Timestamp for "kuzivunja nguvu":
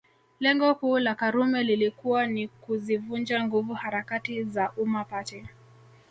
2.47-3.73